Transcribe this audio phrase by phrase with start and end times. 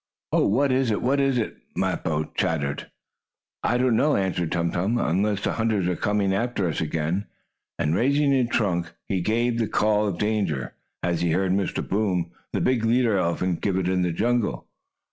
[0.31, 0.99] "Oh, what is it?
[1.03, 2.89] What is it?" Mappo chattered.
[3.61, 7.27] "I don't know," answered Tum Tum, "unless the hunters are coming after us again,"
[7.77, 11.87] and, raising his trunk, he gave the call of danger, as he had heard Mr.
[11.87, 14.67] Boom, the big leader elephant, give it in the jungle.